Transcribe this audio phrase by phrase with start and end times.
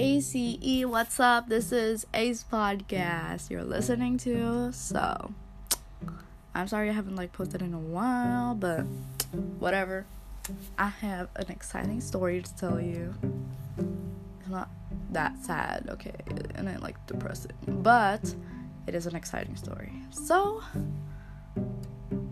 [0.00, 1.48] ACE, what's up?
[1.48, 4.72] This is Ace Podcast you're listening to.
[4.72, 5.32] So,
[6.54, 8.82] I'm sorry I haven't like posted in a while, but
[9.58, 10.06] whatever.
[10.78, 13.12] I have an exciting story to tell you.
[14.40, 14.70] It's not
[15.10, 16.14] that sad, okay,
[16.54, 18.32] and I like depressing, but
[18.86, 19.92] it is an exciting story.
[20.12, 20.62] So,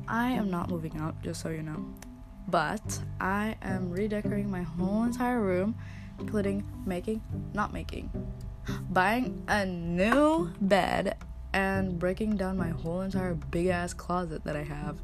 [0.06, 1.84] I am not moving out, just so you know,
[2.46, 5.74] but I am redecorating my whole entire room
[6.18, 7.22] including making,
[7.54, 8.10] not making,
[8.90, 11.16] buying a new bed,
[11.52, 14.98] and breaking down my whole entire big ass closet that I have.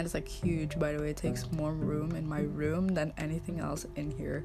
[0.00, 1.10] And it's like huge, by the way.
[1.10, 4.44] It takes more room in my room than anything else in here.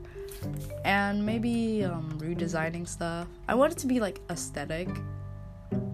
[0.83, 3.27] And maybe um, redesigning stuff.
[3.47, 4.89] I want it to be like aesthetic.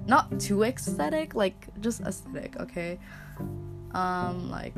[0.08, 3.00] Not too aesthetic, like just aesthetic, okay?
[3.94, 4.76] Um, like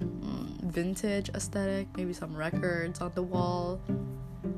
[0.00, 3.80] mm, vintage aesthetic, maybe some records on the wall,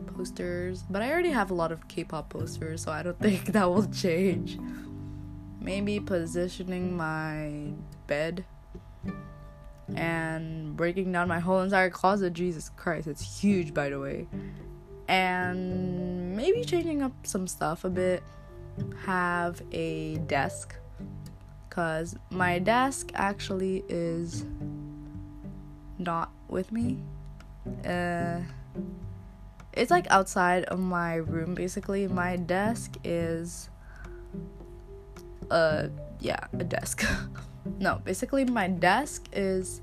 [0.06, 3.69] posters, but I already have a lot of K-pop posters, so I don't think that
[3.70, 4.58] will change.
[5.61, 7.72] Maybe positioning my
[8.06, 8.44] bed
[9.94, 12.33] and breaking down my whole entire closet.
[12.33, 14.27] Jesus Christ, it's huge by the way.
[15.08, 18.22] And maybe changing up some stuff a bit.
[19.05, 20.75] Have a desk
[21.69, 24.44] cuz my desk actually is
[25.98, 27.03] not with me.
[27.84, 28.41] Uh
[29.73, 32.06] it's like outside of my room basically.
[32.06, 33.70] My desk is
[35.51, 35.89] uh
[36.20, 37.05] yeah, a desk.
[37.78, 39.81] no, basically my desk is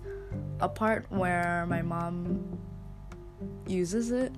[0.60, 2.60] a part where my mom
[3.68, 4.32] uses it.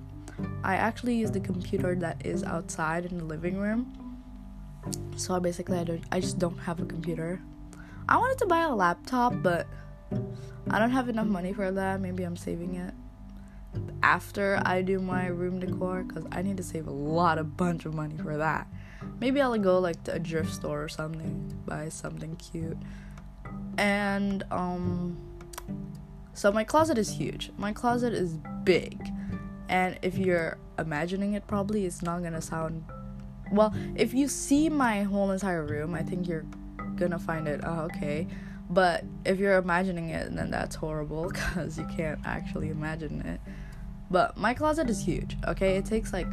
[0.64, 3.92] I actually use the computer that is outside in the living room.
[5.16, 7.40] So basically I don't I just don't have a computer.
[8.08, 9.66] I wanted to buy a laptop, but
[10.70, 12.00] I don't have enough money for that.
[12.00, 12.94] Maybe I'm saving it
[14.02, 17.84] after I do my room decor because I need to save a lot of bunch
[17.84, 18.66] of money for that.
[19.20, 22.78] Maybe I'll go like to a thrift store or something, buy something cute.
[23.78, 25.16] And um
[26.34, 27.50] so my closet is huge.
[27.56, 28.98] My closet is big.
[29.68, 32.84] And if you're imagining it probably it's not to sound
[33.52, 36.46] well, if you see my whole entire room, I think you're
[37.10, 38.26] to find it oh, okay.
[38.70, 43.40] But if you're imagining it, then that's horrible because you can't actually imagine it.
[44.12, 45.76] But my closet is huge, okay?
[45.76, 46.28] It takes like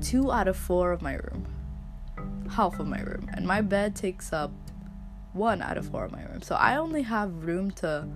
[0.00, 1.46] two out of four of my room,
[2.50, 4.50] half of my room, and my bed takes up
[5.32, 6.42] one out of four of my room.
[6.42, 8.08] So I only have room to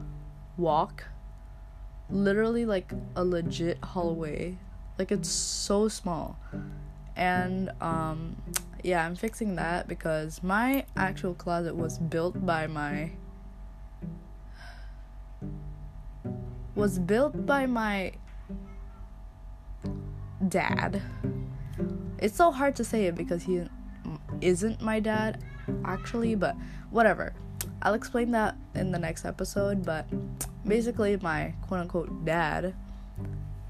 [0.56, 1.04] walk
[2.10, 4.58] literally like a legit hallway.
[4.98, 6.36] Like it's so small.
[7.14, 8.36] And um
[8.82, 13.12] yeah, I'm fixing that because my actual closet was built by my
[16.74, 18.12] was built by my
[20.48, 21.02] dad.
[22.18, 23.64] It's so hard to say it because he
[24.40, 25.42] isn't my dad
[25.84, 26.56] actually, but
[26.90, 27.34] whatever.
[27.82, 30.06] I'll explain that in the next episode, but
[30.66, 32.74] basically my quote unquote dad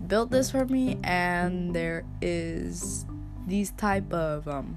[0.07, 3.07] built this for me and there is
[3.47, 4.77] these type of um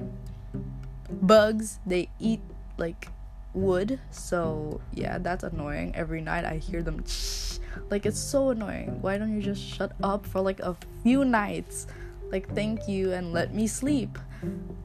[1.10, 2.42] bugs they eat
[2.78, 3.10] like
[3.54, 7.04] wood so yeah that's annoying every night i hear them
[7.90, 9.02] like it's so annoying.
[9.02, 11.88] Why don't you just shut up for like a few nights?
[12.32, 14.18] Like thank you and let me sleep.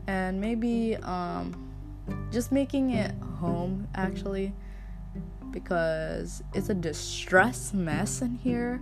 [0.07, 1.55] And maybe um
[2.31, 4.53] just making it home actually
[5.51, 8.81] because it's a distress mess in here.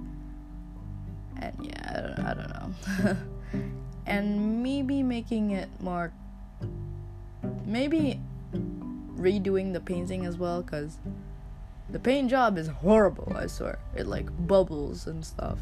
[1.41, 3.17] And yeah, I don't, I don't know.
[4.07, 6.13] and maybe making it more
[7.65, 8.21] maybe
[9.17, 10.99] redoing the painting as well cuz
[11.91, 13.78] the paint job is horrible, I swear.
[13.97, 15.59] It like bubbles and stuff.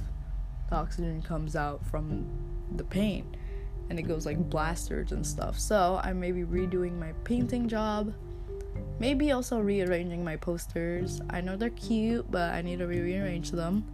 [0.71, 2.27] The oxygen comes out from
[2.75, 3.37] the paint
[3.89, 5.59] and it goes like blasters and stuff.
[5.59, 8.13] So I may be redoing my painting job.
[8.99, 11.21] Maybe also rearranging my posters.
[11.31, 13.85] I know they're cute, but I need to rearrange them.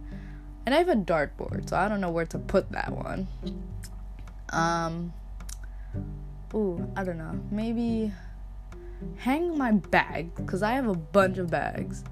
[0.65, 3.27] And I have a dartboard, so I don't know where to put that one.
[4.49, 5.13] Um
[6.55, 7.39] Ooh, I don't know.
[7.51, 8.11] Maybe
[9.17, 12.03] hang my bag because I have a bunch of bags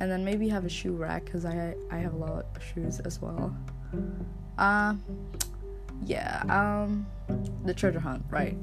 [0.00, 3.00] and then maybe have a shoe rack because I I have a lot of shoes
[3.00, 3.54] as well.
[4.58, 4.94] Uh,
[6.04, 6.42] yeah.
[6.48, 7.06] Um,
[7.64, 8.56] the treasure hunt, right?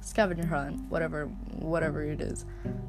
[0.00, 1.26] Scavenger hunt, whatever,
[1.58, 2.44] whatever it is,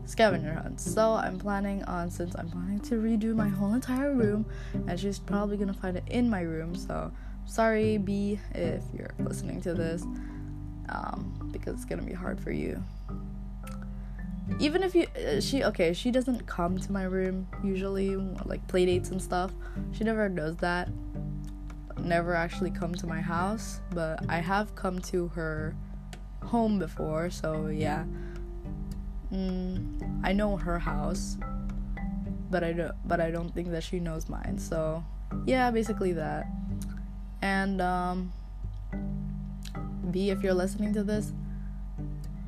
[0.05, 0.81] scavenger hunt.
[0.81, 4.45] So I'm planning on since I'm planning to redo my whole entire room,
[4.87, 6.75] and she's probably gonna find it in my room.
[6.75, 7.11] So
[7.45, 10.03] sorry, B, if you're listening to this,
[10.89, 12.83] um, because it's gonna be hard for you
[14.59, 18.15] even if you uh, she okay she doesn't come to my room usually
[18.45, 19.51] like play dates and stuff
[19.91, 20.89] she never does that
[22.03, 25.75] never actually come to my house, but I have come to her
[26.43, 28.05] home before, so yeah.
[29.31, 31.37] Mm, I know her house,
[32.51, 32.93] but I don't.
[33.05, 34.57] But I don't think that she knows mine.
[34.57, 35.03] So
[35.45, 36.45] yeah, basically that.
[37.41, 38.31] And um,
[40.11, 41.33] B, if you're listening to this,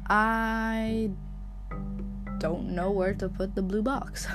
[0.08, 1.10] I
[2.40, 4.28] don't know where to put the blue box.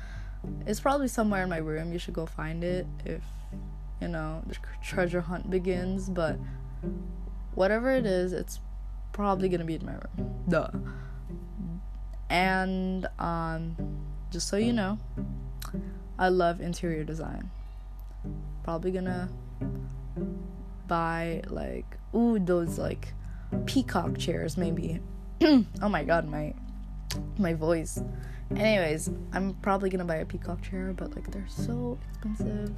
[0.66, 1.92] it's probably somewhere in my room.
[1.92, 3.22] You should go find it if
[4.00, 6.08] you know the treasure hunt begins.
[6.08, 6.38] But
[7.54, 8.60] whatever it is, it's
[9.12, 10.34] probably gonna be in my room.
[10.48, 10.70] Duh.
[12.30, 13.76] And um,
[14.30, 14.98] just so you know,
[16.18, 17.50] I love interior design.
[18.64, 19.30] Probably gonna
[20.86, 23.12] buy like ooh those like
[23.66, 25.00] peacock chairs maybe.
[25.42, 26.54] oh my god, my
[27.38, 28.00] my voice.
[28.56, 32.74] Anyways, I'm probably gonna buy a peacock chair, but like they're so expensive.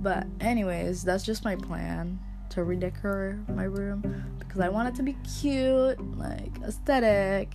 [0.00, 2.18] But anyways, that's just my plan
[2.50, 7.54] to redecorate my room because I want it to be cute, like aesthetic,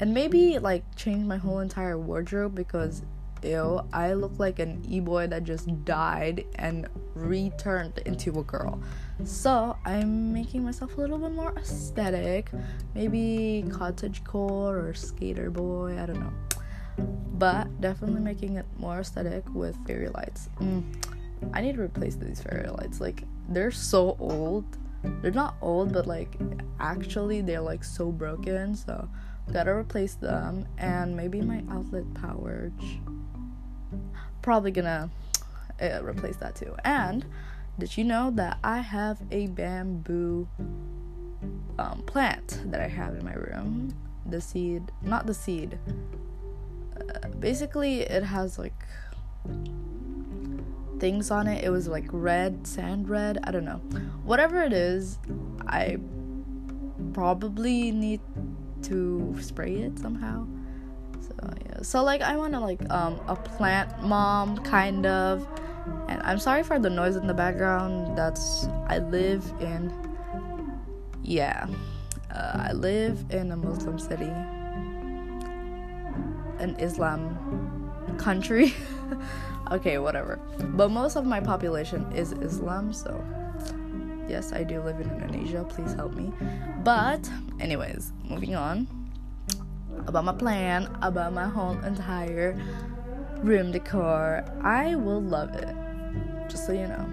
[0.00, 3.02] and maybe like change my whole entire wardrobe because
[3.42, 8.80] ew, I look like an e boy that just died and returned into a girl.
[9.24, 12.50] So I'm making myself a little bit more aesthetic,
[12.94, 16.32] maybe cottage core or skater boy, I don't know.
[17.34, 20.48] But definitely making it more aesthetic with fairy lights.
[20.60, 20.82] Mm,
[21.52, 23.00] I need to replace these fairy lights.
[23.00, 24.64] Like they're so old.
[25.22, 26.36] They're not old, but like
[26.80, 28.74] actually they're like so broken.
[28.74, 29.08] So
[29.52, 33.00] gotta replace them and maybe my outlet pouch
[34.42, 35.10] probably gonna
[35.80, 37.24] uh, replace that too and
[37.78, 40.48] did you know that i have a bamboo
[41.78, 43.94] um, plant that i have in my room
[44.26, 45.78] the seed not the seed
[46.98, 48.84] uh, basically it has like
[50.98, 53.80] things on it it was like red sand red i don't know
[54.24, 55.18] whatever it is
[55.68, 55.96] i
[57.12, 58.20] probably need
[58.82, 60.46] to spray it somehow.
[61.20, 61.34] So
[61.66, 61.82] yeah.
[61.82, 65.46] So like I wanna like um a plant mom kind of.
[66.08, 68.16] And I'm sorry for the noise in the background.
[68.16, 69.92] That's I live in
[71.22, 71.66] yeah.
[72.34, 74.30] Uh, I live in a Muslim city.
[76.58, 78.74] An Islam country.
[79.70, 80.40] okay, whatever.
[80.58, 83.24] But most of my population is Islam, so
[84.28, 85.64] Yes, I do live in Indonesia.
[85.64, 86.30] Please help me.
[86.84, 87.24] But,
[87.60, 88.86] anyways, moving on.
[90.06, 92.60] About my plan, about my whole entire
[93.40, 94.44] room decor.
[94.62, 95.77] I will love it.
[96.48, 97.08] Just so you know.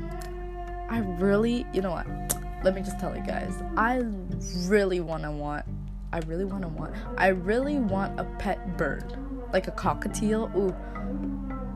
[0.89, 2.07] I really, you know what?
[2.63, 3.53] Let me just tell you guys.
[3.77, 4.03] I
[4.67, 5.65] really want to want
[6.13, 9.17] I really want to want I really want a pet bird.
[9.51, 10.55] Like a cockatiel.
[10.55, 10.75] Ooh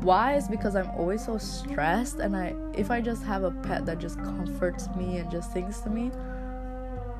[0.01, 3.85] why is because i'm always so stressed and i if i just have a pet
[3.85, 6.09] that just comforts me and just sings to me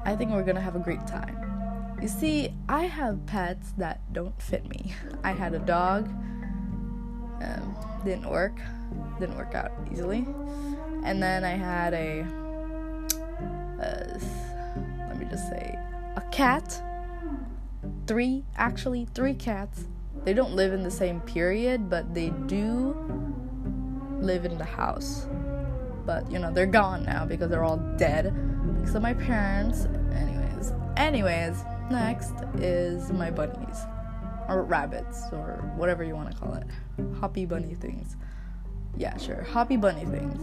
[0.06, 1.36] i think we're gonna have a great time
[2.02, 4.94] you see i have pets that don't fit me
[5.26, 6.10] i had a dog
[7.42, 8.58] um, didn't work
[9.20, 10.26] didn't work out easily
[11.04, 12.22] and then i had a
[13.82, 14.20] uh,
[15.08, 15.78] let me just say
[16.16, 16.82] a cat
[18.08, 19.86] three actually three cats
[20.26, 22.96] they don't live in the same period, but they do
[24.20, 25.28] live in the house.
[26.06, 28.34] But you know, they're gone now because they're all dead.
[28.76, 29.88] Because of my parents.
[30.14, 30.74] Anyways.
[30.98, 33.80] Anyways, next is my bunnies.
[34.50, 36.66] Or rabbits, or whatever you want to call it.
[37.20, 38.18] Hoppy bunny things.
[38.98, 39.44] Yeah, sure.
[39.44, 40.42] Hoppy bunny things.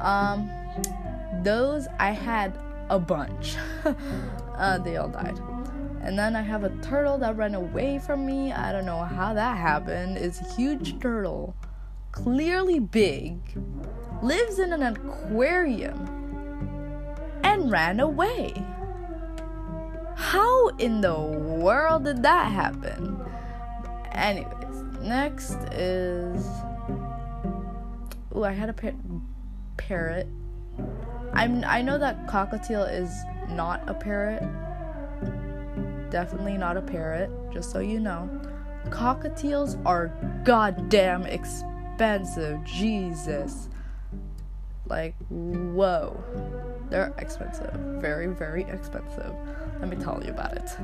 [0.00, 0.50] Um
[1.42, 2.58] those I had
[2.88, 3.56] a bunch.
[4.56, 5.38] uh, they all died.
[6.02, 8.52] And then I have a turtle that ran away from me.
[8.52, 10.16] I don't know how that happened.
[10.16, 11.54] It's a huge turtle,
[12.12, 13.38] clearly big,
[14.22, 15.98] lives in an aquarium,
[17.42, 18.54] and ran away.
[20.18, 23.18] How in the world did that happen?
[24.12, 26.46] Anyways, next is.
[28.32, 28.94] Oh, I had a par-
[29.76, 30.28] parrot.
[31.32, 31.64] I'm.
[31.64, 33.10] I know that cockatiel is
[33.48, 34.42] not a parrot
[36.10, 38.28] definitely not a parrot, just so you know.
[38.86, 40.08] Cockatiels are
[40.44, 42.62] goddamn expensive.
[42.64, 43.68] Jesus.
[44.86, 46.22] Like, whoa.
[46.90, 47.74] They're expensive.
[48.00, 49.34] Very, very expensive.
[49.80, 50.76] Let me tell you about it.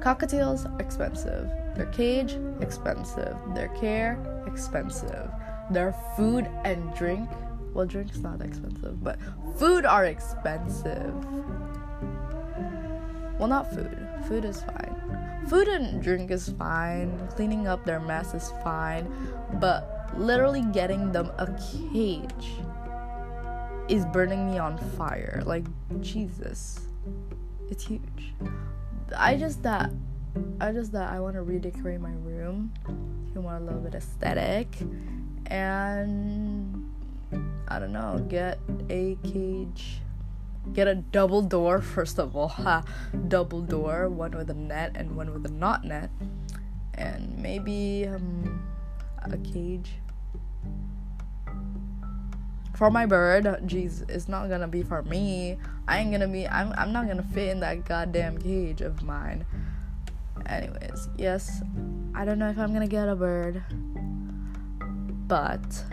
[0.00, 1.50] Cockatiels, expensive.
[1.76, 3.36] Their cage, expensive.
[3.54, 5.30] Their care, expensive.
[5.70, 7.28] Their food and drink,
[7.72, 9.18] well, drink's not expensive, but
[9.56, 11.14] food are expensive.
[13.38, 13.98] Well, not food.
[14.28, 15.44] Food is fine.
[15.48, 17.28] Food and drink is fine.
[17.28, 19.12] Cleaning up their mess is fine.
[19.54, 21.46] But literally getting them a
[21.92, 22.52] cage
[23.88, 25.42] is burning me on fire.
[25.44, 25.64] Like
[26.00, 26.80] Jesus.
[27.70, 28.34] It's huge.
[29.16, 29.90] I just that
[30.60, 32.72] I just that I want to redecorate my room.
[33.34, 34.68] I want a little bit aesthetic
[35.46, 36.90] and
[37.68, 38.58] I don't know, get
[38.88, 40.00] a cage
[40.72, 42.82] get a double door first of all ha
[43.28, 46.08] double door one with a net and one with a not net
[46.94, 48.62] and maybe um,
[49.32, 49.92] a cage.
[52.74, 55.58] For my bird jeez it's not gonna be for me.
[55.86, 59.46] I ain't gonna be I'm, I'm not gonna fit in that goddamn cage of mine.
[60.46, 61.62] Anyways yes
[62.16, 63.62] i don't know if i'm gonna get a bird
[65.26, 65.84] but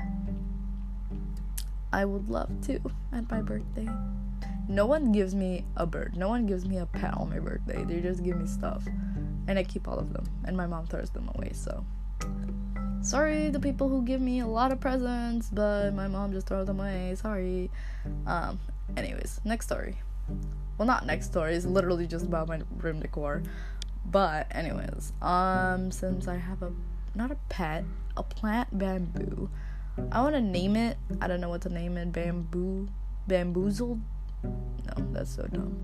[1.92, 2.80] i would love to
[3.14, 3.88] at my birthday.
[4.68, 7.84] No one gives me a bird no one gives me a pet on my birthday.
[7.84, 8.84] They just give me stuff
[9.48, 11.86] and i keep all of them and my mom throws them away so
[13.02, 16.68] sorry the people who give me a lot of presents but my mom just throws
[16.68, 17.16] them away.
[17.16, 17.70] Sorry.
[18.26, 18.60] Um
[18.96, 19.98] anyways next story.
[20.78, 21.56] Well not next story.
[21.56, 23.44] It's literally just about my room decor.
[24.06, 26.72] But anyways um since i have a
[27.16, 27.84] not a pet
[28.18, 29.50] a plant bamboo.
[30.12, 30.98] I want to name it.
[31.20, 32.12] I don't know what to name it.
[32.12, 32.88] Bamboo
[33.28, 34.00] bamboozled?
[34.44, 35.84] No that's so dumb.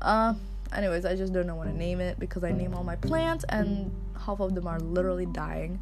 [0.00, 0.34] Uh
[0.74, 3.44] anyways i just don't know what to name it because i name all my plants
[3.50, 5.78] and half of them are literally dying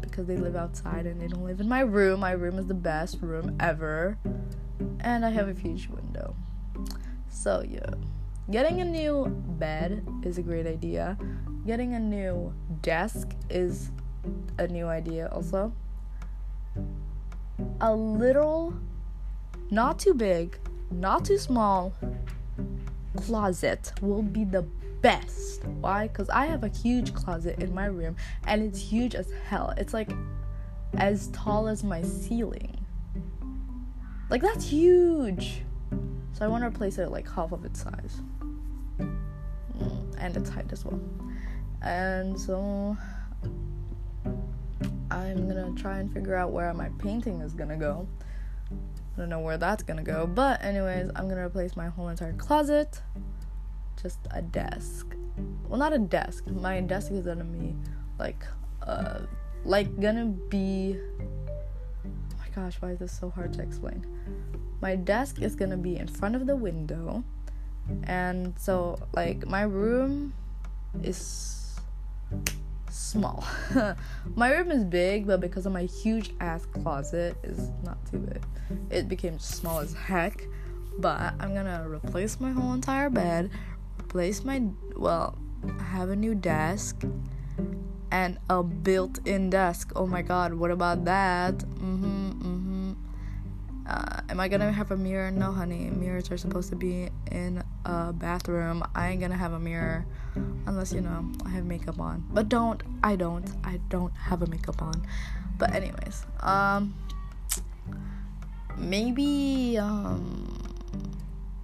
[0.00, 2.20] because they live outside and they don't live in my room.
[2.20, 4.18] My room is the best room ever.
[5.00, 6.34] And I have a huge window.
[7.28, 7.90] So, yeah.
[8.50, 9.26] Getting a new
[9.58, 11.16] bed is a great idea.
[11.66, 13.90] Getting a new desk is
[14.58, 15.72] a new idea also.
[17.80, 18.74] A little,
[19.70, 20.58] not too big,
[20.90, 21.94] not too small
[23.16, 24.64] closet will be the
[25.02, 25.64] best.
[25.64, 26.08] Why?
[26.08, 28.16] Because I have a huge closet in my room
[28.46, 29.74] and it's huge as hell.
[29.76, 30.10] It's like
[30.94, 32.76] as tall as my ceiling.
[34.28, 35.62] Like, that's huge.
[36.32, 38.22] So I want to replace it like half of its size.
[38.98, 41.00] Mm, and its height as well.
[41.82, 42.96] And so
[45.10, 48.06] I'm gonna try and figure out where my painting is gonna go.
[48.70, 52.32] I don't know where that's gonna go, but anyways, I'm gonna replace my whole entire
[52.34, 53.02] closet
[54.02, 55.14] just a desk.
[55.68, 56.46] Well, not a desk.
[56.48, 57.74] My desk is gonna be
[58.18, 58.44] like,
[58.82, 59.20] uh,
[59.64, 60.98] like gonna be.
[62.04, 64.04] Oh my gosh, why is this so hard to explain?
[64.80, 67.22] My desk is gonna be in front of the window,
[68.04, 70.32] and so like my room
[71.02, 71.78] is
[72.90, 73.44] small.
[74.34, 78.42] my room is big, but because of my huge ass closet, is not too big.
[78.90, 80.42] It became small as heck.
[80.98, 83.50] But I'm gonna replace my whole entire bed,
[84.10, 84.60] replace my
[84.96, 85.38] well,
[85.78, 87.04] I have a new desk
[88.10, 89.92] and a built-in desk.
[89.94, 91.54] Oh my god, what about that?
[91.78, 92.96] Mhm, mhm.
[93.86, 95.30] Uh, am I gonna have a mirror?
[95.30, 95.90] No, honey.
[95.90, 98.82] Mirrors are supposed to be in a bathroom.
[98.96, 100.04] I ain't gonna have a mirror
[100.66, 102.24] unless you know I have makeup on.
[102.32, 102.82] But don't.
[103.04, 103.48] I don't.
[103.62, 105.06] I don't have a makeup on.
[105.56, 106.94] But anyways, um,
[108.76, 110.58] maybe um,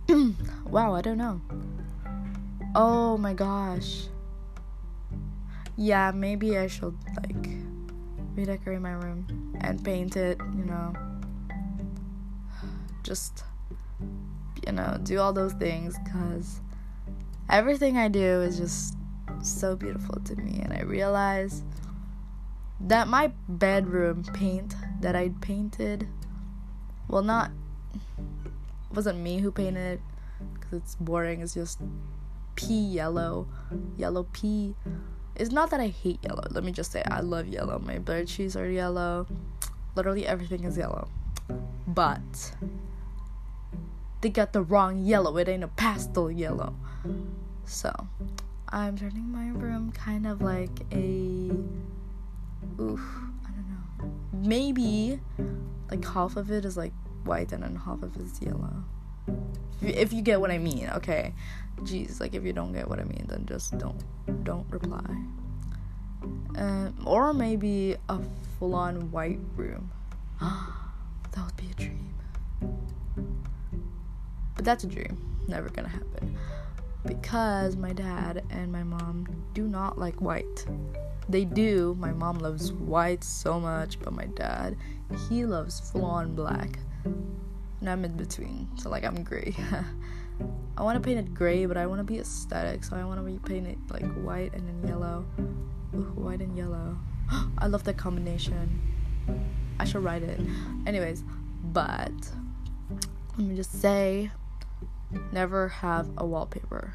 [0.70, 1.40] wow, I don't know.
[2.78, 4.08] Oh my gosh.
[5.76, 7.48] Yeah, maybe I should like
[8.34, 10.92] redecorate my room and paint it, you know.
[13.02, 13.44] Just
[14.66, 16.60] you know, do all those things cuz
[17.48, 18.94] everything I do is just
[19.40, 21.62] so beautiful to me and I realize
[22.78, 26.08] that my bedroom paint that I painted
[27.08, 27.52] well not
[28.92, 30.02] wasn't me who painted
[30.52, 31.80] because it's boring it's just
[32.56, 33.46] pea yellow,
[33.96, 34.74] yellow pea.
[35.36, 36.42] It's not that I hate yellow.
[36.50, 37.78] Let me just say I love yellow.
[37.78, 39.26] My bird shoes are yellow.
[39.94, 41.08] Literally everything is yellow.
[41.86, 42.54] But
[44.22, 45.36] they got the wrong yellow.
[45.36, 46.74] It ain't a pastel yellow.
[47.64, 47.92] So
[48.70, 51.50] I'm turning my room kind of like a
[52.80, 53.00] oof,
[53.44, 54.12] I don't know.
[54.32, 55.20] Maybe
[55.90, 56.92] like half of it is like
[57.24, 58.84] white and then half of it is yellow.
[59.82, 61.34] If you get what I mean, okay.
[61.82, 64.02] Jeez, like if you don't get what I mean, then just don't
[64.44, 65.04] don't reply.
[66.56, 68.20] Um, or maybe a
[68.58, 69.90] full-on white room.
[70.40, 72.14] that would be a dream.
[74.54, 75.18] But that's a dream.
[75.48, 76.36] Never gonna happen.
[77.04, 80.66] Because my dad and my mom do not like white.
[81.28, 81.96] They do.
[81.98, 84.76] My mom loves white so much, but my dad,
[85.28, 86.78] he loves full-on black.
[87.80, 88.68] And I'm in between.
[88.78, 89.54] So like I'm gray.
[90.78, 93.24] I want to paint it gray, but I want to be aesthetic, so I want
[93.24, 95.24] to paint it like white and then yellow.
[95.94, 96.98] Ooh, white and yellow.
[97.58, 98.80] I love that combination.
[99.78, 100.38] I should write it.
[100.86, 101.24] Anyways,
[101.64, 102.12] but
[103.38, 104.30] let me just say
[105.32, 106.94] never have a wallpaper.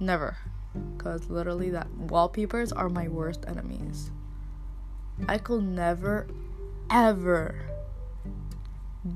[0.00, 0.36] Never.
[0.96, 4.10] Because literally, that wallpapers are my worst enemies.
[5.28, 6.26] I could never,
[6.90, 7.73] ever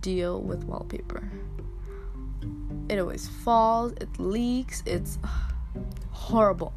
[0.01, 1.31] deal with wallpaper.
[2.89, 5.19] It always falls, it leaks, it's
[6.11, 6.73] horrible.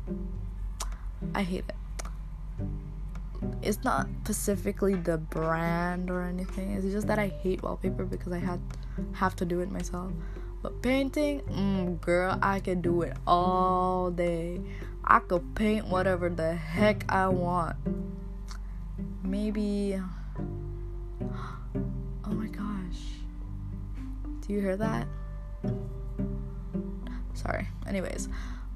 [1.34, 1.76] I hate it.
[3.62, 6.74] It's not specifically the brand or anything.
[6.74, 8.60] It's just that I hate wallpaper because I had
[9.14, 10.12] have to do it myself.
[10.62, 14.62] But painting, mm, girl, I can do it all day.
[15.04, 17.76] I could paint whatever the heck I want.
[19.24, 20.00] Maybe.
[22.24, 22.71] Oh my gosh.
[24.52, 25.08] You hear that?
[27.36, 27.70] Sorry.
[27.88, 28.28] Anyways,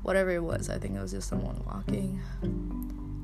[0.03, 2.22] whatever it was, I think it was just someone walking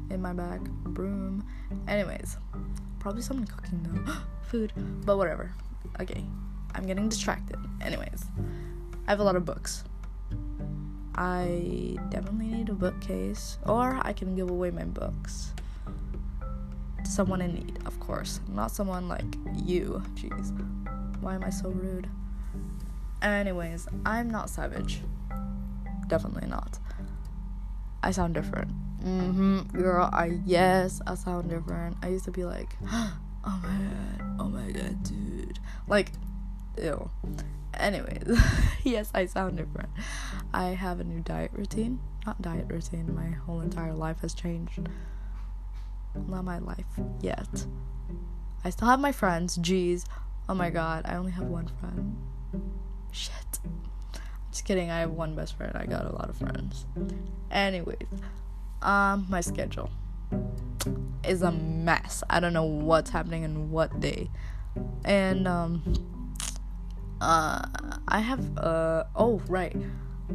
[0.10, 1.48] in my back broom.
[1.88, 2.36] Anyways,
[3.00, 4.13] probably someone cooking though.
[4.41, 4.74] Food.
[5.05, 5.53] But whatever.
[6.01, 6.25] Okay.
[6.75, 7.55] I'm getting distracted.
[7.79, 8.25] Anyways,
[9.08, 9.86] I have a lot of books.
[11.15, 15.53] I definitely need a bookcase, or I can give away my books
[17.01, 18.41] to someone in need, of course.
[18.50, 20.03] Not someone like you.
[20.15, 20.51] Jeez.
[21.22, 22.10] Why am I so rude?
[23.22, 25.01] Anyways, I'm not savage.
[26.08, 26.80] Definitely not.
[28.04, 28.72] I sound different.
[29.04, 29.78] Mm-hmm.
[29.78, 31.98] Girl, I yes, I sound different.
[32.01, 33.13] I used to be like, oh
[33.44, 35.60] my god, oh my god, dude.
[35.88, 36.12] Like,
[36.82, 37.10] ew.
[37.74, 38.40] Anyways,
[38.84, 39.90] yes, I sound different.
[40.54, 42.00] I have a new diet routine.
[42.25, 44.90] Not diet routine, my whole entire life has changed.
[46.28, 46.86] Not my life
[47.22, 47.66] yet.
[48.63, 49.58] I still have my friends.
[49.58, 50.06] Jeez.
[50.50, 52.18] Oh my god, I only have one friend.
[53.12, 53.60] Shit.
[54.51, 55.72] Just kidding, I have one best friend.
[55.75, 56.86] I got a lot of friends.
[57.51, 58.08] Anyways,
[58.82, 59.89] um, my schedule
[61.27, 62.24] is a mess.
[62.30, 64.30] I don't know what's happening and what day.
[65.06, 66.33] And um
[67.20, 67.66] uh
[68.07, 69.75] I have uh oh right.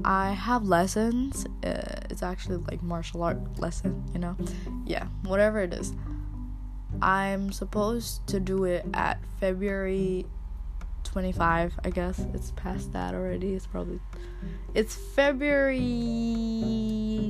[0.04, 1.46] I have lessons.
[1.64, 4.36] Uh, it's actually like martial art lesson, you know?
[4.84, 5.94] Yeah, whatever it is.
[7.00, 10.26] I'm supposed to do it at February
[11.16, 12.18] 25, I guess.
[12.34, 13.54] It's past that already.
[13.54, 14.00] It's probably
[14.74, 15.72] It's February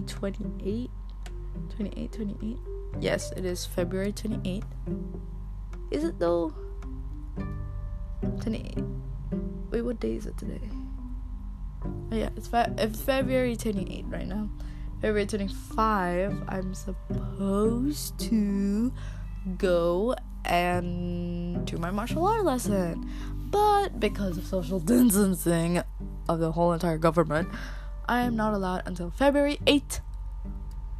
[0.08, 0.90] 28.
[1.76, 2.58] 28, 28.
[2.98, 4.64] Yes, it is February 28.
[5.92, 6.52] Is it though?
[8.40, 8.76] 28.
[9.70, 10.68] Wait, what day is it today?
[11.84, 14.50] Oh, yeah, it's, fe- it's February 28 right now.
[15.00, 18.92] February 25, I'm supposed to
[19.58, 23.08] go and do my martial art lesson.
[23.50, 25.82] But because of social distancing
[26.28, 27.48] of the whole entire government,
[28.08, 30.00] I am not allowed until February 8th.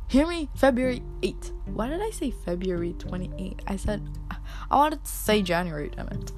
[0.09, 0.49] Hear me?
[0.55, 1.53] February 8th.
[1.67, 3.61] Why did I say February 28th?
[3.67, 4.09] I said,
[4.71, 6.33] I wanted to say January, damn it.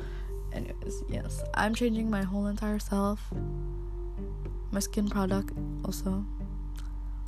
[0.53, 3.21] Anyways, yes, I'm changing my whole entire self.
[4.71, 5.53] My skin product
[5.85, 6.25] also.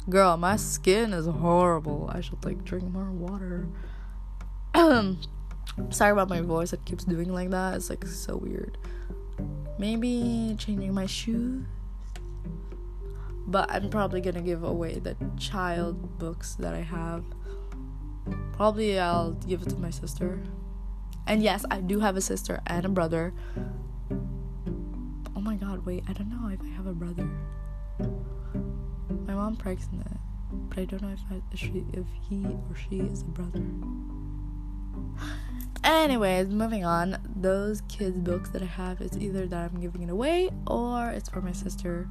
[0.08, 2.10] Girl, my skin is horrible.
[2.12, 3.68] I should like drink more water.
[5.90, 7.74] Sorry about my voice, it keeps doing like that.
[7.74, 8.78] It's like so weird.
[9.78, 11.66] Maybe changing my shoes
[13.50, 17.24] but I'm probably gonna give away the child books that I have.
[18.52, 20.40] Probably I'll give it to my sister.
[21.26, 23.34] And yes, I do have a sister and a brother.
[25.34, 27.28] Oh my god, wait, I don't know if I have a brother.
[29.26, 30.06] My mom pregnant,
[30.68, 33.64] but I don't know if, I, if she if he or she is a brother.
[35.82, 37.18] Anyways, moving on.
[37.36, 41.28] Those kids' books that I have, it's either that I'm giving it away or it's
[41.28, 42.08] for my sister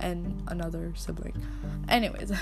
[0.00, 1.34] and another sibling.
[1.88, 2.32] Anyways,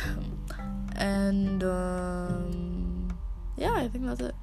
[0.97, 3.19] and um,
[3.57, 4.35] yeah, I think that's it.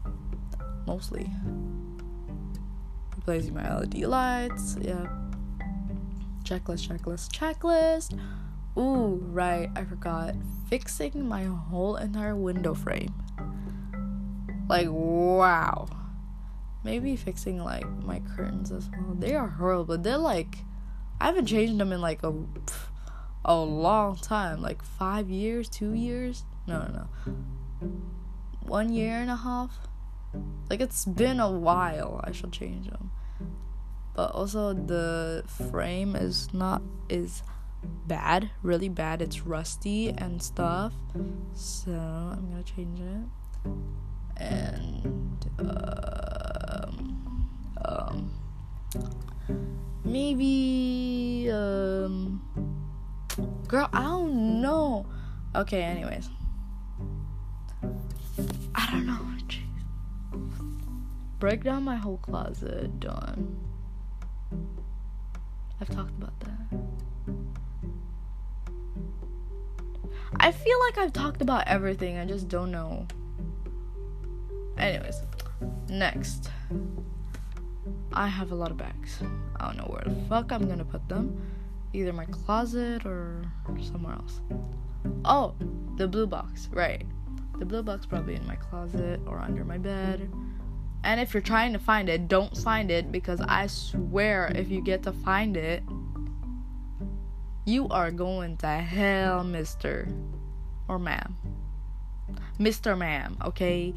[0.85, 1.29] Mostly.
[3.15, 5.07] Replacing my LED lights, yeah.
[6.43, 8.19] Checklist, checklist, checklist.
[8.77, 10.35] Ooh, right, I forgot.
[10.67, 13.13] Fixing my whole entire window frame.
[14.73, 15.87] Like, wow.
[16.83, 19.13] Maybe fixing like my curtains as well.
[19.13, 19.99] They are horrible.
[19.99, 20.57] They're like,
[21.21, 22.33] I haven't changed them in like a
[23.45, 24.63] a long time.
[24.63, 26.43] Like five years two years?
[26.65, 27.33] No no no.
[28.61, 29.77] One year and a half?
[30.71, 33.11] Like it's been a while i should change them.
[34.15, 37.43] But also the frame is not is
[38.07, 39.21] bad really bad.
[39.21, 40.93] It's rusty and stuff.
[41.53, 43.69] So i'm gonna change it
[44.43, 46.97] and um,
[47.85, 48.31] um
[50.03, 52.41] maybe um
[53.67, 55.07] Girl, I don't know.
[55.55, 56.29] Okay, anyways.
[58.75, 59.19] I don't know.
[61.39, 62.99] Break down my whole closet.
[62.99, 63.57] Done.
[65.81, 66.79] I've talked about that.
[70.39, 72.17] I feel like I've talked about everything.
[72.17, 73.07] I just don't know.
[74.77, 75.21] Anyways,
[75.89, 76.49] next.
[78.13, 79.19] I have a lot of bags.
[79.59, 81.41] I don't know where the fuck I'm gonna put them.
[81.93, 83.43] Either my closet or
[83.81, 84.41] somewhere else.
[85.25, 85.55] Oh,
[85.97, 87.05] the blue box, right.
[87.59, 90.31] The blue box probably in my closet or under my bed.
[91.03, 94.81] And if you're trying to find it, don't find it because I swear if you
[94.81, 95.83] get to find it,
[97.65, 100.07] you are going to hell, mister
[100.87, 101.35] or ma'am.
[102.59, 102.97] Mr.
[102.97, 103.93] Ma'am, okay?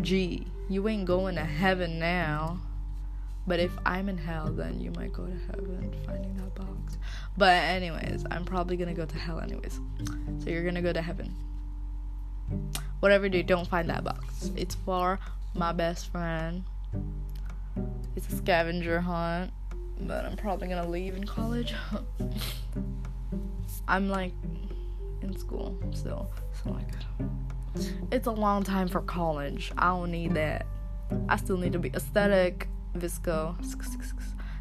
[0.00, 2.60] G, you ain't going to heaven now.
[3.46, 6.96] But if I'm in hell, then you might go to heaven finding that box.
[7.36, 9.80] But, anyways, I'm probably gonna go to hell, anyways.
[10.38, 11.34] So, you're gonna go to heaven.
[13.00, 14.52] Whatever you do, don't find that box.
[14.54, 15.18] It's for
[15.54, 16.64] my best friend.
[18.14, 19.52] It's a scavenger hunt,
[20.00, 21.74] but I'm probably gonna leave in college.
[23.88, 24.32] I'm like
[25.22, 26.30] in school still,
[26.62, 26.88] so like
[28.10, 29.72] it's a long time for college.
[29.78, 30.66] I don't need that.
[31.28, 33.58] I still need to be aesthetic, VSCO.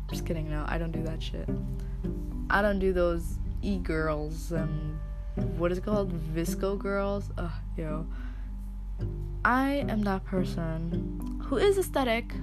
[0.10, 1.48] Just kidding, no, I don't do that shit.
[2.50, 5.00] I don't do those e girls and
[5.58, 6.12] what is it called?
[6.34, 7.30] VSCO girls?
[7.38, 8.06] Ugh, yo.
[9.44, 12.34] I am that person who is aesthetic,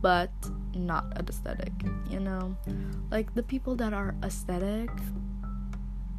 [0.00, 0.30] but
[0.74, 1.72] not aesthetic,
[2.10, 2.56] you know?
[3.10, 4.90] Like the people that are aesthetic,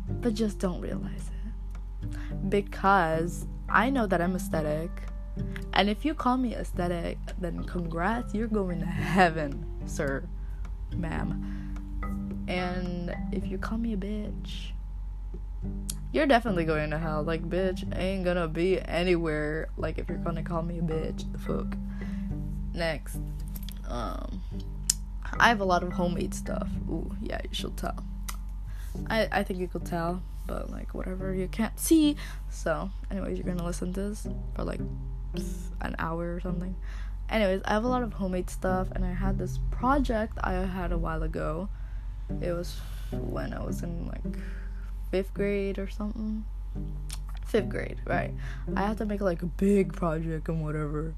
[0.09, 2.49] but just don't realize it.
[2.49, 4.89] Because I know that I'm aesthetic,
[5.73, 10.23] and if you call me aesthetic, then congrats, you're going to heaven, sir,
[10.95, 12.45] ma'am.
[12.47, 14.71] And if you call me a bitch,
[16.11, 17.23] you're definitely going to hell.
[17.23, 19.69] Like, bitch ain't gonna be anywhere.
[19.77, 21.77] Like, if you're gonna call me a bitch, the fuck.
[22.73, 23.19] Next,
[23.87, 24.41] um,
[25.39, 26.67] I have a lot of homemade stuff.
[26.89, 28.03] Ooh, yeah, you should tell.
[29.07, 32.15] I I think you could tell, but like whatever, you can't see.
[32.49, 34.81] So, anyways, you're gonna listen to this for like
[35.81, 36.75] an hour or something.
[37.29, 40.91] Anyways, I have a lot of homemade stuff, and I had this project I had
[40.91, 41.69] a while ago.
[42.41, 42.79] It was
[43.11, 44.37] when I was in like
[45.11, 46.43] fifth grade or something.
[47.45, 48.33] Fifth grade, right?
[48.75, 51.13] I had to make like a big project and whatever.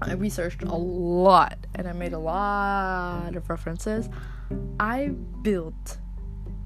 [0.00, 4.08] I researched a lot and I made a lot of references.
[4.78, 5.08] I
[5.42, 5.98] built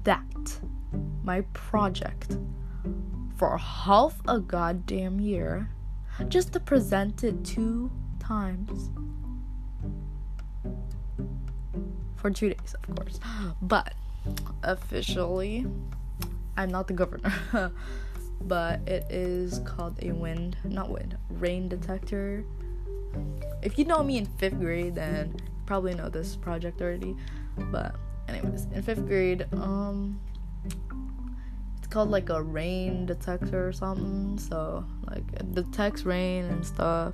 [0.03, 0.59] that,
[1.23, 2.37] my project,
[3.35, 5.69] for half a goddamn year
[6.27, 8.91] just to present it two times.
[12.15, 13.19] For two days, of course.
[13.61, 13.93] But
[14.63, 15.65] officially,
[16.55, 17.33] I'm not the governor.
[18.41, 22.45] but it is called a wind, not wind, rain detector.
[23.61, 25.35] If you know me in fifth grade, then
[25.65, 27.15] probably know this project already.
[27.57, 27.95] But
[28.27, 30.19] anyways, in fifth grade, um,
[31.77, 34.37] it's called like a rain detector or something.
[34.39, 37.13] So like it detects rain and stuff.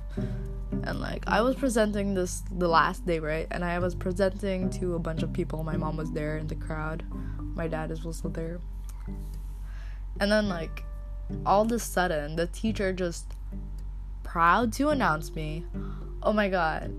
[0.84, 3.46] And like I was presenting this the last day, right?
[3.50, 5.64] And I was presenting to a bunch of people.
[5.64, 7.04] My mom was there in the crowd.
[7.38, 8.60] My dad is also there.
[10.18, 10.84] And then like
[11.44, 13.34] all of a sudden the teacher just
[14.22, 15.64] proud to announce me,
[16.22, 16.92] "Oh my god,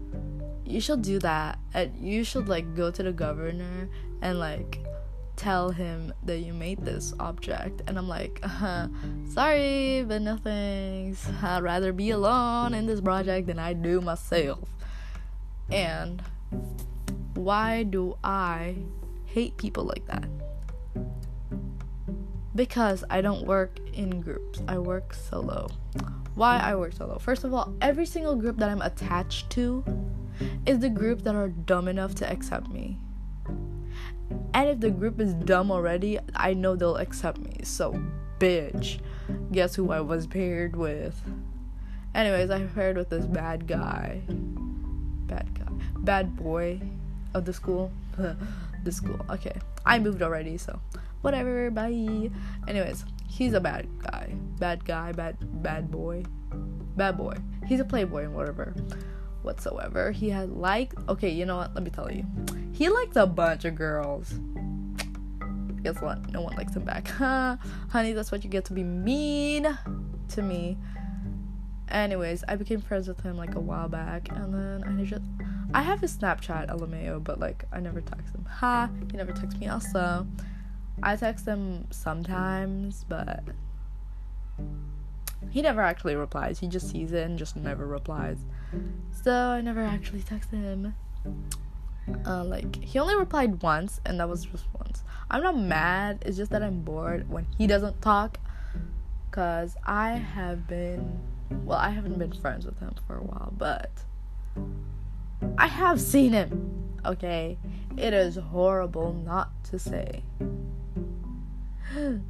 [0.72, 1.60] you should do that.
[1.74, 3.90] And you should like go to the governor
[4.22, 4.80] and like
[5.36, 7.82] tell him that you made this object.
[7.88, 8.88] And I'm like, uh,
[9.30, 11.28] sorry, but no thanks.
[11.42, 14.70] I'd rather be alone in this project than I do myself.
[15.72, 16.22] And
[17.34, 18.76] why do I
[19.26, 20.28] hate people like that?
[22.54, 25.70] Because I don't work in groups, I work solo.
[26.36, 27.18] Why I work solo?
[27.18, 29.84] First of all, every single group that I'm attached to
[30.65, 32.97] is the group that are dumb enough to accept me.
[34.54, 37.60] And if the group is dumb already, I know they'll accept me.
[37.63, 38.01] So,
[38.39, 38.99] bitch.
[39.51, 41.19] Guess who I was paired with?
[42.13, 44.21] Anyways, I paired with this bad guy.
[44.27, 45.71] Bad guy.
[45.99, 46.82] Bad boy
[47.34, 47.91] of the school.
[48.17, 49.19] the school.
[49.30, 49.56] Okay.
[49.86, 50.80] I moved already, so
[51.21, 51.71] whatever.
[51.71, 52.30] Bye.
[52.67, 54.34] Anyways, he's a bad guy.
[54.60, 56.23] Bad guy, bad bad boy.
[56.97, 57.36] Bad boy.
[57.65, 58.75] He's a playboy and whatever
[59.43, 60.12] whatsoever.
[60.12, 61.73] He had like okay, you know what?
[61.73, 62.25] Let me tell you.
[62.73, 64.34] He liked a bunch of girls.
[65.84, 66.32] Guess what?
[66.32, 67.08] No one likes him back.
[67.08, 67.58] Huh?
[67.89, 69.77] Honey, that's what you get to be mean
[70.30, 70.77] to me.
[71.89, 75.23] Anyways, I became friends with him like a while back, and then I just
[75.73, 78.45] I have his Snapchat LMAO, but like I never text him.
[78.45, 78.89] Ha!
[79.12, 80.27] He never texts me also.
[81.04, 83.43] I text him sometimes, but
[85.49, 86.60] he never actually replies.
[86.60, 88.38] He just sees it and just never replies.
[89.23, 90.95] So I never actually texted him.
[92.25, 95.04] Uh, like he only replied once, and that was just once.
[95.30, 96.23] I'm not mad.
[96.25, 98.39] It's just that I'm bored when he doesn't talk.
[99.32, 101.19] Cause I have been,
[101.63, 103.89] well, I haven't been friends with him for a while, but
[105.58, 106.99] I have seen him.
[107.06, 107.58] Okay,
[107.97, 110.23] it is horrible not to say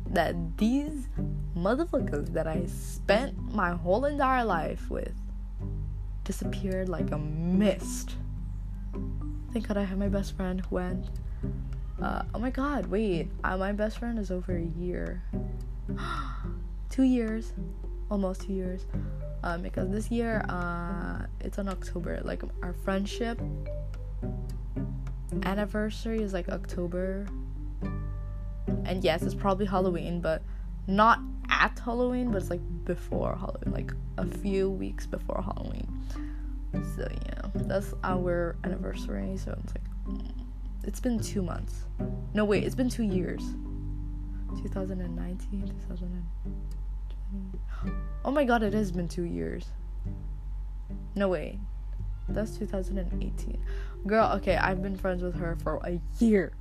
[0.08, 1.08] that these
[1.56, 5.14] motherfuckers that I spent my whole entire life with
[6.24, 8.16] disappeared like a mist.
[9.52, 11.10] Thank God I have my best friend who went.
[12.02, 13.30] Uh, oh my god, wait.
[13.44, 15.24] Uh, my best friend is over a year.
[16.90, 17.54] two years.
[18.10, 18.86] Almost two years.
[19.44, 22.20] Um, because this year, uh, it's on October.
[22.24, 23.40] Like, our friendship
[25.44, 27.26] anniversary is like October
[28.86, 30.42] and yes, it's probably Halloween, but
[30.88, 35.88] not at Halloween, but it's like before Halloween, like a few weeks before Halloween.
[36.96, 39.38] So yeah, that's our anniversary.
[39.38, 39.84] So it's like
[40.84, 41.86] it's been two months.
[42.34, 43.42] No wait, it's been two years.
[44.64, 46.10] 2019, 2020.
[48.26, 49.68] Oh my god, it has been two years.
[51.16, 51.60] No wait,
[52.30, 53.64] that's 2018.
[54.08, 56.54] Girl, okay, I've been friends with her for a year.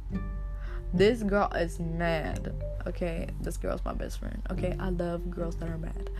[0.92, 2.52] This girl is mad.
[2.86, 4.42] Okay, this girl's my best friend.
[4.50, 6.10] Okay, I love girls that are mad.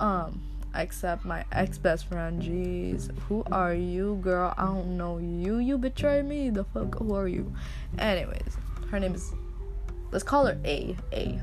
[0.00, 0.40] Um,
[0.74, 2.40] except my ex best friend.
[2.40, 4.54] Jeez, who are you, girl?
[4.56, 5.58] I don't know you.
[5.58, 6.50] You betrayed me.
[6.50, 6.98] The fuck?
[6.98, 7.52] Who are you?
[7.98, 8.56] Anyways,
[8.90, 9.32] her name is.
[10.10, 10.96] Let's call her A.
[11.12, 11.40] A.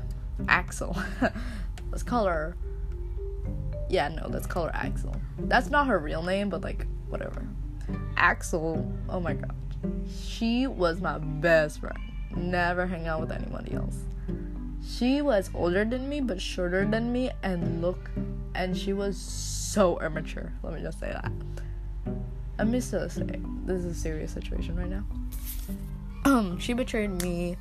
[0.48, 0.96] Axel.
[1.90, 2.56] let's call her.
[3.88, 5.14] Yeah, no, let's call her Axel.
[5.38, 7.46] That's not her real name, but like, whatever.
[8.16, 8.90] Axel.
[9.08, 9.54] Oh my god
[10.16, 11.98] she was my best friend.
[12.36, 13.96] Never hang out with anybody else.
[14.86, 18.10] She was older than me, but shorter than me, and look,
[18.54, 20.52] and she was so immature.
[20.62, 21.30] Let me just say that.
[22.58, 25.04] Let me still say, this is a serious situation right now.
[26.24, 27.56] Um, she betrayed me.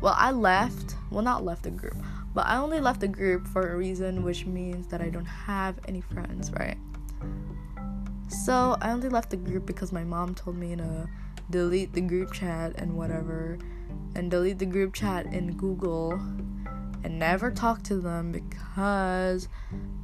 [0.00, 0.96] Well, I left.
[1.10, 1.96] Well, not left the group,
[2.34, 5.78] but I only left the group for a reason, which means that I don't have
[5.86, 6.76] any friends, right?
[8.28, 11.08] So I only left the group because my mom told me to
[11.50, 13.58] delete the group chat and whatever,
[14.14, 16.20] and delete the group chat in Google
[17.04, 19.48] and never talk to them because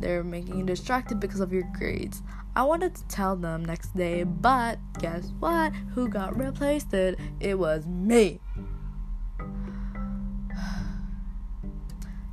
[0.01, 2.23] they're making you distracted because of your grades.
[2.55, 5.73] I wanted to tell them next day, but guess what?
[5.95, 6.93] Who got replaced?
[6.93, 8.41] It, it was me.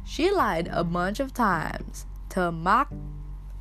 [0.05, 2.87] She lied a bunch of times to my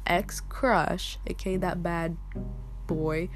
[0.06, 2.16] ex crush, aka that bad
[2.86, 3.28] boy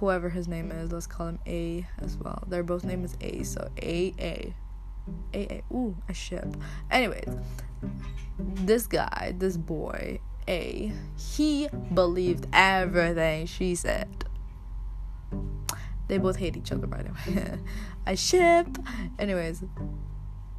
[0.00, 2.42] whoever his name is, let's call him A as well.
[2.48, 4.54] Their both name is A, so A A.
[5.34, 5.62] A A.
[5.72, 6.56] Ooh, a ship.
[6.90, 7.28] Anyways,
[8.38, 14.24] this guy, this boy, A, he believed everything she said.
[16.08, 17.58] They both hate each other, by the way.
[18.06, 18.66] I ship.
[19.18, 19.62] Anyways,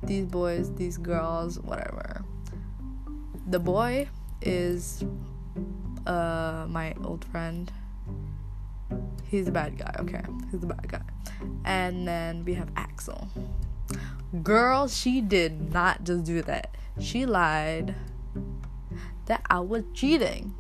[0.03, 2.23] these boys, these girls, whatever.
[3.47, 4.07] The boy
[4.41, 5.03] is
[6.07, 7.71] uh my old friend
[9.27, 10.23] He's a bad guy, okay?
[10.51, 11.01] He's a bad guy.
[11.65, 13.27] And then we have Axel.
[14.43, 16.75] Girl, she did not just do that.
[16.99, 17.95] She lied
[19.25, 20.53] that I was cheating.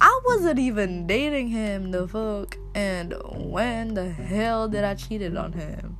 [0.00, 2.56] I wasn't even dating him, the fuck.
[2.74, 5.98] And when the hell did I cheated on him?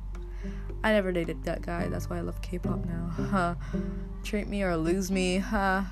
[0.83, 1.87] I never dated that guy.
[1.87, 3.11] That's why I love K-pop now.
[3.29, 3.55] Huh.
[4.23, 5.83] Treat me or lose me, huh?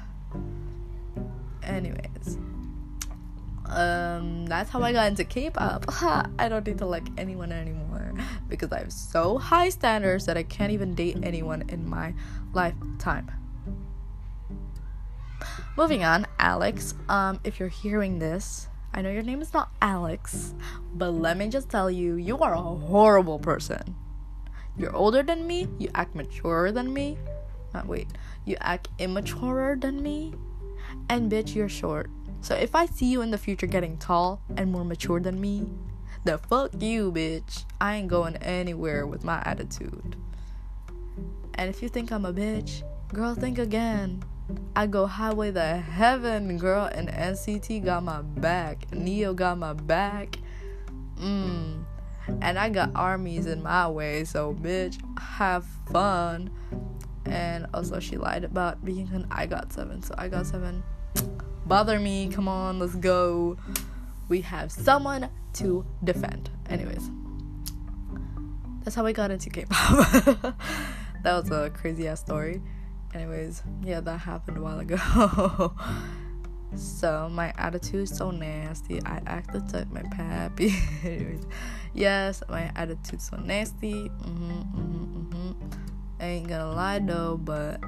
[1.62, 2.38] Anyways,
[3.70, 5.86] um that's how i got into k-pop.
[6.40, 8.14] I don't need to like anyone anymore
[8.48, 12.14] because i have so high standards that i can't even date anyone in my
[12.54, 13.32] lifetime.
[15.78, 16.94] Moving on alex.
[17.08, 20.54] Um if you're hearing this i know your name is not alex
[20.96, 23.96] but let me just tell you you are a horrible person.
[24.78, 27.18] You're older than me you act maturer than me.
[27.74, 28.08] Not wait
[28.46, 30.34] you act immature than me?
[31.10, 32.10] And bitch you're short
[32.42, 35.68] so if I see you in the future getting tall and more mature than me,
[36.24, 37.66] the fuck you, bitch.
[37.80, 40.16] I ain't going anywhere with my attitude.
[41.56, 44.24] And if you think I'm a bitch, girl, think again.
[44.76, 48.92] I go highway to heaven, girl, and NCT got my back.
[48.92, 50.38] Neo got my back.
[51.18, 51.84] Mmm.
[52.42, 56.50] And I got armies in my way, so bitch, have fun.
[57.26, 60.84] And also, she lied about being an IGOT7, so I got seven
[61.66, 62.30] bother me.
[62.30, 63.58] Come on, let's go.
[64.28, 66.50] We have someone to defend.
[66.70, 67.10] Anyways,
[68.84, 70.08] that's how I got into K pop.
[71.24, 72.62] that was a crazy ass story.
[73.14, 75.74] anyways, yeah, that happened a while ago.
[76.76, 79.02] so my attitude is so nasty.
[79.06, 80.74] I acted like my pappy.
[81.04, 81.46] anyways,
[81.94, 84.10] yes, my attitude's so nasty.
[84.10, 85.70] Mm-hmm, mm-hmm, mm-hmm.
[86.20, 87.80] I ain't gonna lie though, but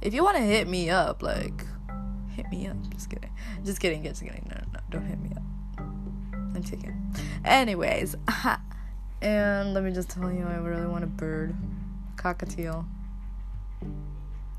[0.00, 1.64] if you want to hit me up, like,
[2.30, 2.76] hit me up.
[2.90, 3.30] Just kidding.
[3.64, 4.02] Just kidding.
[4.02, 4.46] Just kidding.
[4.48, 4.80] No, no, no.
[4.90, 5.42] Don't hit me up.
[5.78, 7.14] I'm taking.
[7.44, 8.16] Anyways,
[9.22, 11.54] and let me just tell you, I really want a bird,
[12.16, 12.86] cockatiel.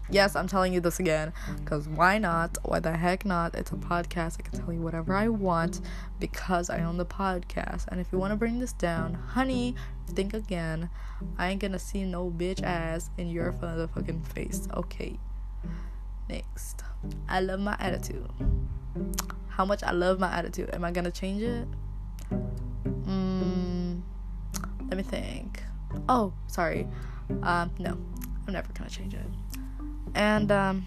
[0.10, 2.58] Yes, I'm telling you this again, because why not?
[2.63, 3.56] Why the heck not?
[3.56, 4.38] It's a podcast.
[4.39, 5.82] I can tell you whatever I want
[6.20, 7.88] because I own the podcast.
[7.89, 9.76] And if you want to bring this down, honey,
[10.08, 10.89] think again.
[11.38, 14.67] I ain't gonna see no bitch ass in your motherfucking face.
[14.74, 15.20] Okay.
[16.30, 16.84] Next.
[17.28, 18.30] I love my attitude.
[19.50, 20.70] How much I love my attitude.
[20.74, 21.67] Am I gonna change it?
[23.06, 24.02] Mm,
[24.88, 25.63] let me think.
[26.08, 26.88] Oh, sorry.
[27.41, 27.98] Um, no,
[28.48, 29.26] I'm never gonna change it.
[30.15, 30.86] And um,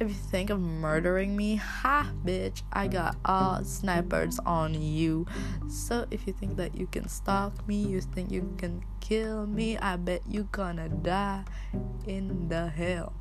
[0.00, 5.26] if you think of murdering me, ha, bitch, I got all snipers on you.
[5.68, 9.76] So if you think that you can stalk me, you think you can kill me,
[9.78, 11.44] I bet you gonna die
[12.06, 13.12] in the hell.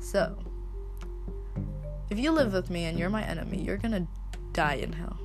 [0.00, 0.36] So,
[2.10, 4.06] if you live with me and you're my enemy, you're gonna
[4.52, 5.16] die in hell.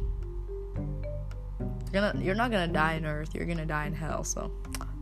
[1.91, 4.51] You're gonna you're not gonna die in earth, you're gonna die in hell, so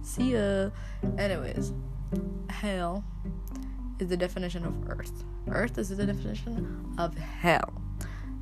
[0.01, 0.69] see ya.
[1.17, 1.73] Anyways,
[2.49, 3.03] hell
[3.99, 5.23] is the definition of earth.
[5.47, 7.81] Earth is the definition of hell.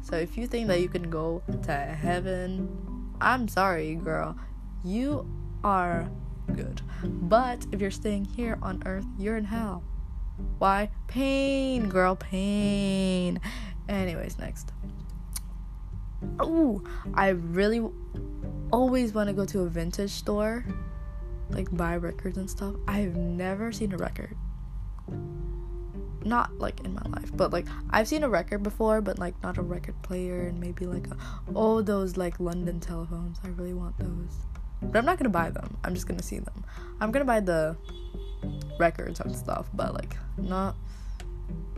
[0.02, 4.36] So if you think that you can go to heaven, I'm sorry, girl.
[4.84, 5.30] You
[5.64, 6.10] are
[6.56, 6.82] good.
[7.04, 9.84] But if you're staying here on earth, you're in hell.
[10.58, 10.90] Why?
[11.08, 13.40] Pain, girl, pain.
[13.88, 14.72] Anyways, next.
[16.40, 17.84] Oh, I really
[18.72, 20.66] always want to go to a vintage store,
[21.54, 22.76] like buy records and stuff.
[22.88, 24.36] I've never seen a record.
[26.24, 29.58] Not like in my life, but like I've seen a record before, but like not
[29.58, 31.18] a record player and maybe like a,
[31.56, 33.40] oh those like London telephones.
[33.44, 34.38] I really want those,
[34.82, 35.78] but I'm not gonna buy them.
[35.84, 36.64] I'm just gonna see them.
[37.00, 37.76] I'm gonna buy the
[38.80, 40.76] records and stuff, but like not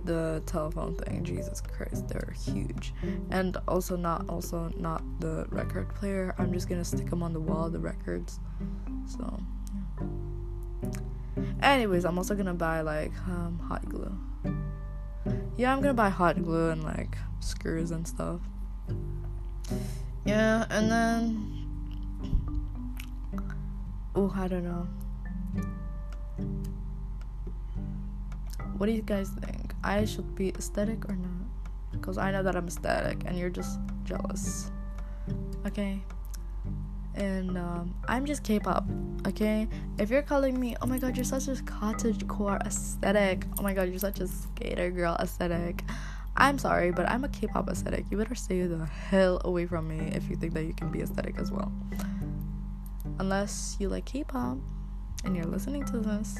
[0.04, 1.24] the telephone thing.
[1.24, 2.94] Jesus Christ, they're huge.
[3.32, 6.36] And also not also not the record player.
[6.38, 8.40] I'm just gonna stick them on the wall, the records.
[9.08, 9.40] So.
[11.62, 14.16] Anyways, I'm also gonna buy like um, hot glue.
[15.56, 18.42] Yeah, I'm gonna buy hot glue and like screws and stuff.
[20.26, 21.54] Yeah, and then
[24.16, 24.88] oh, I don't know.
[28.78, 29.74] What do you guys think?
[29.84, 31.48] I should be aesthetic or not?
[31.92, 34.72] Because I know that I'm aesthetic and you're just jealous.
[35.66, 36.02] Okay?
[37.15, 38.86] And um, I'm just K pop,
[39.28, 39.67] okay?
[39.99, 43.73] If you're calling me, oh my god, you're such a cottage core aesthetic, oh my
[43.73, 45.84] god, you're such a skater girl aesthetic.
[46.36, 48.06] I'm sorry, but I'm a K pop aesthetic.
[48.10, 51.02] You better stay the hell away from me if you think that you can be
[51.02, 51.71] aesthetic as well.
[53.19, 54.58] Unless you like K pop
[55.23, 56.38] and you're listening to this,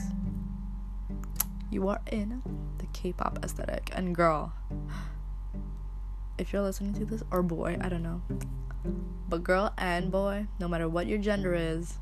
[1.74, 2.42] you are in
[2.78, 3.90] the K-pop aesthetic.
[3.94, 4.54] And girl,
[6.38, 8.22] if you're listening to this, or boy, I don't know,
[9.28, 11.98] but girl and boy, no matter what your gender is,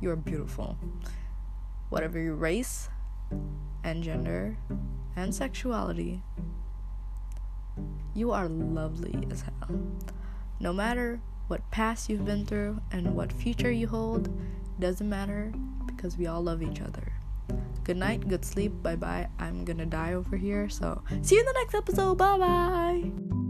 [0.00, 0.78] you are beautiful.
[1.88, 2.88] Whatever your race
[3.82, 4.56] and gender
[5.16, 6.22] and sexuality,
[8.14, 9.80] you are lovely as hell.
[10.60, 14.28] No matter what past you've been through and what future you hold,
[14.78, 15.52] doesn't matter
[15.86, 17.12] because we all love each other
[17.84, 19.28] good night, good sleep, bye bye.
[19.38, 20.68] I'm gonna die over here.
[20.68, 22.18] So, see you in the next episode.
[22.18, 23.43] Bye bye.